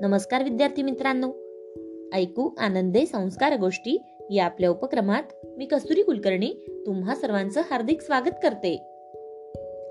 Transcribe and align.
नमस्कार 0.00 0.42
विद्यार्थी 0.42 0.82
मित्रांनो. 0.82 1.28
ऐकू 2.16 2.50
आनंदे 2.58 3.06
संस्कार 3.06 3.56
गोष्टी 3.56 4.02
या 4.30 4.44
आपल्या 4.44 4.70
उपक्रमात 4.70 5.22
मी 5.56 5.66
कस्तुरी 5.66 6.02
कुलकर्णी 6.02 6.82
तुम्हा 6.86 7.14
सर्वांचं 7.14 7.60
हार्दिक 7.70 8.00
स्वागत 8.00 8.34
करते. 8.42 8.82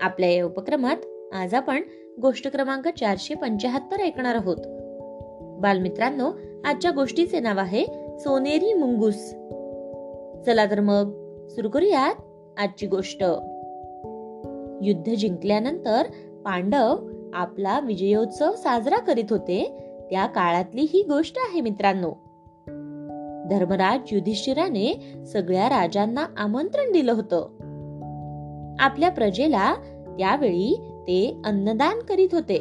आपल्या 0.00 0.30
या 0.30 0.44
उपक्रमात 0.44 0.96
आज 1.34 1.54
आपण 1.54 1.82
गोष्ट 2.22 2.48
क्रमांक 2.48 2.88
चारशे 2.88 3.34
पंचाहत्तर 3.34 4.00
ऐकणार 4.00 4.34
आहोत. 4.34 4.56
बालमित्रांनो 5.60 6.32
आजच्या 6.64 6.90
गोष्टीचे 6.90 7.40
नाव 7.40 7.58
आहे 7.58 7.84
सोनेरी 8.18 8.74
मुंगूस. 8.74 9.30
चला 10.46 10.70
तर 10.70 10.80
मग 10.80 11.12
सुरू 11.48 11.68
करूयात 11.68 12.14
आजची 12.58 12.86
गोष्ट. 12.86 13.22
युद्ध 14.82 15.14
जिंकल्यानंतर 15.14 16.02
पांडव 16.44 16.96
आपला 17.32 17.80
विजयोत्सव 17.80 18.54
साजरा 18.54 18.98
करीत 18.98 19.24
होते. 19.30 19.86
त्या 20.10 20.26
काळातली 20.26 20.82
ही 20.82 21.02
गोष्ट 21.02 21.34
आहे 21.38 21.60
मित्रांनो. 21.60 22.10
धर्मराज 23.50 24.00
युधिष्ठिराने 24.12 25.16
सगळ्या 25.26 25.68
राजांना 25.68 26.26
आमंत्रण 26.36 26.92
दिलं 26.92 27.12
होतं. 27.12 27.48
आपल्या 28.78 29.10
प्रजेला 29.10 29.74
त्यावेळी 30.18 30.80
ते 31.02 31.36
अन्नदान 31.44 31.98
करीत 31.98 32.28
होते. 32.32 32.58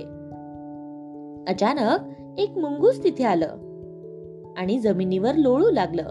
अचानक 1.48 2.00
एक 2.40 2.58
मुंगूस 2.58 3.04
तिथे 3.04 3.24
आलं 3.24 3.56
आणि 4.58 4.80
जमिनीवर 4.80 5.36
लोळू 5.36 5.70
लागलं. 5.70 6.08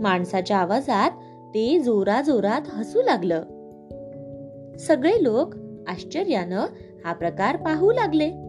माणसाच्या 0.00 0.56
आवाजात 0.56 1.10
ते 1.54 1.78
जोरा 1.78 2.22
जोरात 2.22 2.62
हसू 2.68 3.02
लागलं. 3.02 3.42
सगळे 4.76 5.22
लोक 5.22 5.54
आश्चर्यानं 5.88 6.66
हा 7.04 7.12
प्रकार 7.12 7.56
पाहू 7.56 7.92
लागले. 7.92 8.47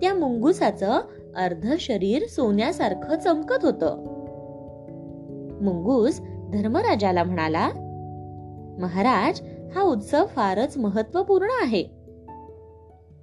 त्या 0.00 0.14
मुंगुसाचं 0.14 1.00
अर्ध 1.36 1.74
शरीर 1.80 2.26
सोन्यासारखं 2.26 3.18
चमकत 3.18 3.58
होत. 3.62 3.84
मुंगूस 5.62 6.20
धर्मराजाला 6.52 7.24
म्हणाला 7.24 7.68
महाराज 8.80 9.40
हा 9.76 9.82
उत्सव 9.82 10.26
फारच 10.26 10.78
महत्त्वपूर्ण 10.78 11.48
आहे. 11.62 11.84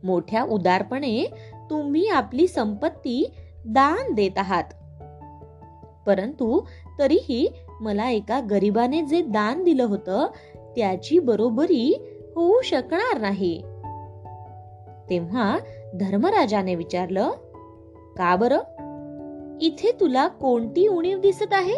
मोठ्या 0.04 0.44
उदारपणे 0.44 1.26
तुम्ही 1.70 2.08
आपली 2.08 2.48
संपत्ती 2.48 3.32
दान 3.66 4.14
देत 4.14 4.38
आहात. 4.38 4.64
परंतु 6.08 6.62
तरीही 7.00 7.48
मला 7.82 8.10
एका 8.10 8.40
गरीबाने 8.40 9.02
जे 9.02 9.22
दान 9.22 9.64
दिलं 9.64 9.84
होतं 9.84 10.28
त्याची 10.56 11.20
बरोबरी 11.20 12.04
होऊ 12.36 12.62
शकणार 12.62 13.22
नाही. 13.22 13.62
तेव्हा 15.10 15.58
धर्मराजाने 15.94 16.76
विचारलं 16.76 17.30
का 18.18 18.36
बर? 18.36 18.54
इथे 19.62 19.98
तुला 20.00 20.28
कोणती 20.28 20.88
उणीव 20.88 21.20
दिसत 21.20 21.54
आहे? 21.54 21.76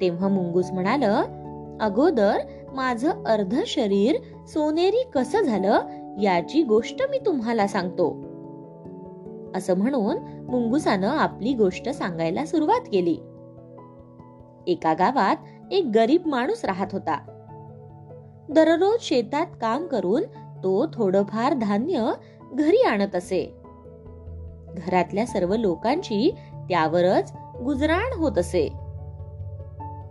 तेव्हा 0.00 0.28
मुंगूस 0.28 0.70
म्हणाल 0.72 1.04
अगोदर 1.80 2.38
माझं 2.72 3.10
अर्ध 3.24 3.60
शरीर 3.66 4.16
सोनेरी 4.46 5.10
कसं 5.14 5.42
झालं 5.42 5.78
याची 6.22 6.62
गोष्ट 6.62 7.02
मी 7.10 7.18
तुम्हाला 7.18 7.66
सांगतो. 7.66 8.10
असं 9.56 9.76
म्हणून 9.76 10.16
मुंगुसानं 10.50 11.08
आपली 11.08 11.54
गोष्ट 11.54 11.88
सांगायला 11.88 12.46
सुरुवात 12.46 12.80
केली. 12.80 13.16
एका 14.66 14.94
गावात 14.94 15.36
एक 15.70 15.84
गरीब 15.94 16.26
माणूस 16.26 16.64
राहत 16.64 16.86
होता. 16.92 17.18
दररोज 18.48 19.00
शेतात 19.00 19.46
काम 19.60 19.86
करून 19.86 20.22
तो 20.64 20.86
थोडंफार 20.92 21.52
धान्य 21.52 22.12
घरी 22.52 22.82
आणत 22.82 23.14
असे. 23.14 23.54
घरातल्या 24.68 25.26
सर्व 25.26 25.56
लोकांची 25.56 26.34
त्यावरच 26.54 27.32
गुजराण 27.64 28.18
होत 28.18 28.38
असे. 28.38 28.62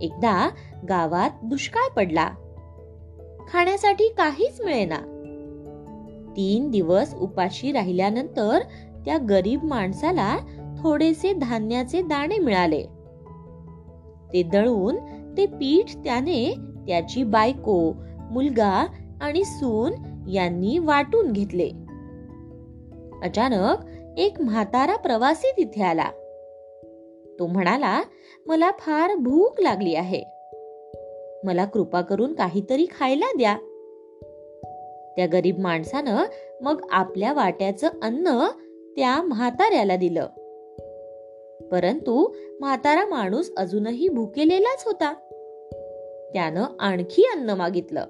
एकदा 0.02 0.50
गावात 0.90 1.30
दुष्काळ 1.44 1.94
पडला. 1.94 2.30
खाण्यासाठी 3.54 4.08
काहीच 4.08 4.62
मिळेना. 4.62 4.98
तीन 6.38 6.70
दिवस 6.70 7.16
उपाशी 7.16 7.72
राहिल्यानंतर 7.72 8.60
त्या 9.06 9.18
गरीब 9.18 9.64
माणसाला 9.64 10.38
थोडेसे 10.80 11.34
धान्याचे 11.34 12.02
दाणे 12.02 12.38
मिळाले. 12.38 12.84
ते 14.34 14.44
दळून 14.44 14.96
ते 15.38 15.46
पीठ 15.46 15.96
त्याने 15.96 16.56
त्याची 16.88 17.24
बायको 17.24 17.94
मुलगा 18.32 18.86
आणि 19.22 19.46
सून 19.46 19.94
यांनी 20.32 20.78
वाटून 20.78 21.32
घेतले. 21.32 21.70
अचानक 23.24 23.78
एक 24.18 24.42
म्हातारा 24.42 24.96
प्रवासी 24.96 25.52
तिथे 25.52 25.84
आला. 25.84 26.12
तो 27.40 27.48
म्हणाला 27.48 28.02
मला 28.46 28.72
फार 28.80 29.16
भूक 29.16 29.62
लागली 29.62 29.96
आहे. 29.96 30.24
मला 31.44 31.66
कृपा 31.66 32.02
करून 32.02 32.34
काहीतरी 32.34 32.86
खायला 33.00 33.26
द्या. 33.38 33.58
त्या 35.16 35.26
गरीब 35.26 35.60
माणसानं 35.60 36.24
मग 36.62 36.88
आपल्या 36.92 37.34
वाट्याचं 37.34 37.90
अन्न 38.04 38.48
त्या 38.96 39.22
म्हाताऱ्याला 39.22 39.96
दिलं. 39.96 40.26
परंतु 41.72 42.34
म्हातारा 42.60 43.06
माणूस 43.06 43.52
अजूनही 43.58 44.08
भुकेलेलाच 44.08 44.84
होता. 44.86 45.14
त्यानं 46.34 46.66
आणखी 46.80 47.22
अन्न 47.36 47.50
मागितलं. 47.50 48.06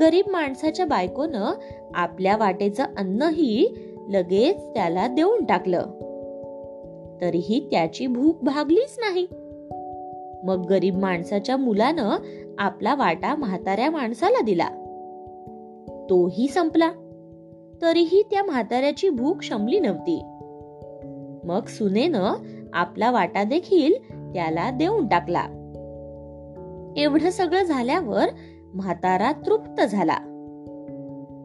गरीब 0.00 0.30
माणसाच्या 0.30 0.86
बायकोनं 0.86 1.52
आपल्या 1.94 2.36
वाटेचं 2.36 2.84
अन्नही 2.96 3.68
लगेच 4.08 4.74
त्याला 4.74 5.06
देऊन 5.06 5.44
टाकलं. 5.44 5.82
तरीही 7.20 7.68
त्याची 7.70 8.06
भूक 8.06 8.36
भागलीच 8.42 8.96
नाही. 9.00 9.26
मग 10.44 10.66
गरीब 10.70 10.96
माणसाच्या 10.96 11.56
मुलानं 11.56 12.16
आपला 12.58 12.94
वाटा 12.94 13.34
म्हाताऱ्या 13.34 13.90
माणसाला 13.90 14.40
दिला. 14.40 14.68
तोही 16.10 16.48
संपला. 16.48 16.90
तरीही 17.82 18.22
त्या 18.30 18.42
म्हाताऱ्याची 18.42 19.08
भूक 19.08 19.42
शमली 19.42 19.80
नव्हती. 19.80 20.22
मग 21.44 21.64
सुनेनं 21.66 22.34
आपला 22.72 23.10
वाटा 23.10 23.44
देखील 23.44 23.94
त्याला 24.32 24.70
देऊन 24.70 25.06
टाकला. 25.06 25.44
एवढं 26.96 27.30
सगळं 27.30 27.62
झाल्यावर 27.62 28.26
म्हातारा 28.76 29.32
तृप्त 29.32 29.80
झाला. 29.80 30.16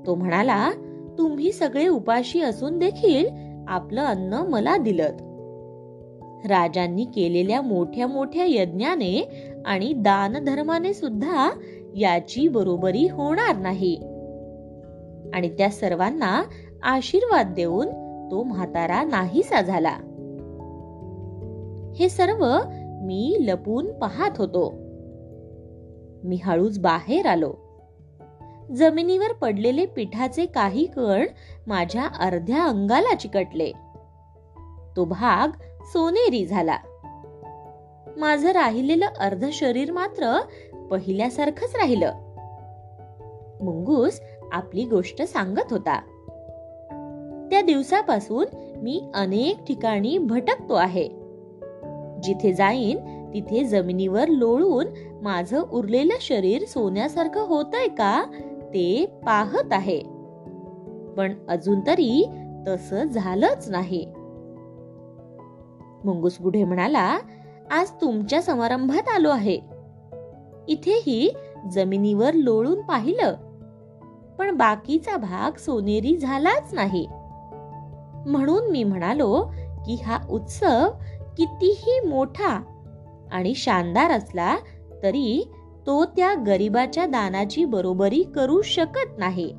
तो 0.06 0.16
म्हणाला 0.16 0.72
तुम्ही 1.18 1.52
सगळे 1.52 1.88
उपाशी 1.88 2.42
असून 2.42 2.80
देखील 2.80 3.28
आपलं 3.68 4.02
अन्न 4.02 4.34
मला 4.34 4.78
दिलत. 4.78 5.22
राजांनी 6.46 7.06
केलेल्या 7.06 7.62
मोठ्या 7.62 8.08
मोठ्या 8.08 8.46
यज्ञाने 8.48 9.30
आणि 9.66 9.94
दान 9.94 10.46
धर्माने 10.46 10.94
सुद्धा 10.94 11.50
याची 11.96 12.48
बरोबरी 12.48 13.08
होणार 13.12 13.56
नाही. 13.56 13.96
आणि 15.34 15.50
त्या 15.50 15.70
सर्वांना 15.70 16.44
आशीर्वाद 16.84 17.54
देऊन 17.56 17.88
तो 18.32 18.44
म्हातारा 18.44 19.04
नाहीसा 19.04 19.62
झाला. 19.62 19.98
हे 21.96 22.10
सर्व 22.10 22.58
मी 23.04 23.38
लपून 23.40 23.92
पाहत 23.92 24.32
होतो. 24.38 24.74
मी 26.24 26.40
हळूच 26.44 26.80
बाहेर 26.80 27.26
आलो. 27.26 27.54
जमिनीवर 28.76 29.34
पडलेले 29.34 29.86
पिठाचे 29.86 30.46
काही 30.46 30.86
कण 30.86 31.26
माझ्या 31.68 32.08
अर्ध्या 32.20 32.64
अंगाला 32.64 33.16
चिकटले. 33.16 33.72
तो 34.96 35.06
भाग 35.06 35.48
सोनेरी 35.84 36.46
झाला. 36.46 36.78
माझं 38.18 38.52
राहिलेलं 38.52 39.06
अर्ध 39.20 39.50
शरीर 39.54 39.92
मात्र 39.92 40.42
पहिल्यासारखंच 40.92 41.76
राहिलं. 41.76 42.14
मुंगूस 43.62 44.22
आपली 44.52 44.84
गोष्ट 44.84 45.22
सांगत 45.22 45.74
होता. 45.74 46.00
त्या 47.52 47.62
दिवसापासून 47.62 48.46
मी 48.78 49.12
अनेक 49.14 49.64
ठिकाणी 49.64 50.18
भटकतो 50.18 50.74
आहे. 50.74 51.08
जिथे 52.24 52.54
जाईन 52.54 53.21
तिथे 53.34 53.64
जमिनीवर 53.64 54.28
लोळून 54.28 54.86
माझं 55.22 55.62
उरलेलं 55.72 56.14
शरीर 56.22 56.66
सोन्यासारखं 56.66 57.42
होतंय 57.42 57.88
का? 57.88 58.26
ते 58.74 59.06
पाहत 59.26 59.74
आहे. 59.74 60.00
पण 61.18 61.34
अजून 61.50 61.80
तरी 61.88 62.30
तस 62.68 62.94
झालंच 62.94 63.70
नाही. 63.70 64.08
मुंगूस 66.06 66.38
गुढे 66.44 66.64
म्हणाला 66.64 67.20
आज 67.72 67.92
तुमच्या 68.02 68.42
समारंभात 68.42 69.10
आलो 69.10 69.30
आहे. 69.30 69.60
इथेही 70.68 71.36
जमिनीवर 71.72 72.34
लोळून 72.34 72.82
पाहिलं. 72.82 73.36
पण 74.40 74.58
बाकीचा 74.58 75.18
भाग 75.18 75.58
सोनेरी 75.58 76.18
झालाच 76.18 76.74
नाही. 76.74 77.08
म्हणून 78.26 78.72
मी 78.72 78.84
म्हणालो 78.84 79.52
की 79.86 79.96
हा 79.96 80.18
उत्सव 80.30 80.90
कितीही 81.38 82.08
मोठा 82.08 82.64
आणि 83.32 83.56
शानदार 83.56 84.12
असला 84.12 84.58
तरी 85.04 85.52
तो 85.88 86.06
त्या 86.06 86.34
गरिबाच्या 86.48 87.06
दानाची 87.06 87.66
बरोबरी 87.66 88.24
करू 88.24 88.62
शकत 88.62 89.18
नाही. 89.18 89.54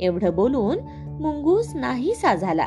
एवढं 0.00 0.34
बोलून 0.34 0.78
मुंगूस 1.20 1.76
नाहीसा 1.76 2.34
झाला. 2.34 2.66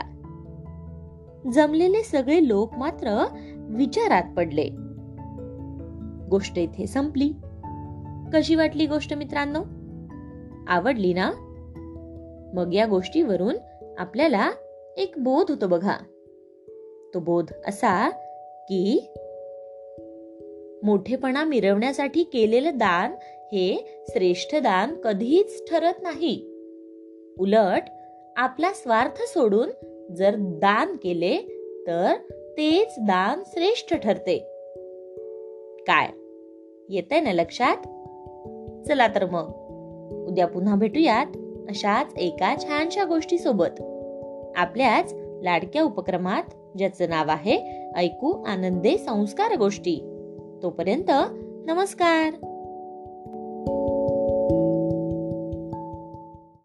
जमलेले 1.54 2.04
सगळे 2.04 2.48
लोक 2.48 2.74
मात्र 2.74 3.26
विचारात 3.58 4.24
पडले. 4.38 4.70
गोष्ट 6.30 6.58
इथे 6.58 6.88
संपली. 6.88 7.34
कशी 8.34 8.56
वाटली 8.56 8.86
गोष्ट 8.86 9.14
मित्रांनो? 9.14 9.64
आवडली 10.68 11.14
ना? 11.14 11.32
मग 12.56 12.74
या 12.74 12.86
गोष्टीवरून 12.86 13.56
आपल्याला 13.98 14.52
एक 14.98 15.14
बोध 15.18 15.46
होतो 15.50 15.68
बघा. 15.68 15.96
तो 17.14 17.20
बोध 17.20 17.46
असा 17.68 18.10
की 18.70 19.11
मोठेपणा 20.84 21.44
मिरवण्यासाठी 21.44 22.24
केलेलं 22.24 22.70
दान 22.74 23.12
हे 23.24 23.86
श्रेष्ठ 24.10 24.56
दान 24.56 24.96
कधीच 24.96 25.72
ठरत 25.72 25.94
नाही. 26.02 26.48
उलट 27.40 27.82
आपला 28.38 28.72
स्वार्थ 28.74 29.22
सोडून 29.22 29.70
जर 30.16 30.36
दान 30.38 30.96
केले 30.96 31.38
तर 31.88 32.16
तेच 32.32 32.96
दान 33.00 33.44
श्रेष्ठ 33.48 33.94
ठरते. 33.96 34.38
काय? 35.88 36.08
येत 36.90 37.24
ना 37.24 37.32
लक्षात? 37.32 37.78
चला 38.88 39.08
तर 39.08 39.26
मग. 39.26 39.52
उद्या 40.28 40.48
पुन्हा 40.48 40.76
भेटूयात 40.76 41.38
अशाच 41.70 42.14
एका 42.18 42.56
छानशा 42.62 43.04
गोष्टी 43.04 43.38
सोबत 43.38 43.82
आपल्याच 44.56 45.14
लाडक्या 45.42 45.84
उपक्रमात 45.84 46.44
ज्याचं 46.78 47.10
नाव 47.10 47.26
आहे 47.28 47.86
ऐकू 47.96 48.44
आनंदे 48.44 48.98
संस्कार 48.98 49.58
गोष्टी. 49.58 50.11
तोपर्यंत 50.64 51.12
नमस्कार. 51.68 52.51